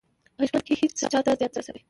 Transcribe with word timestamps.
په 0.37 0.43
ژوند 0.47 0.63
کې 0.67 0.73
هېڅ 0.81 0.97
چا 1.11 1.19
ته 1.25 1.31
زیان 1.39 1.51
مه 1.55 1.59
رسوئ. 1.61 1.79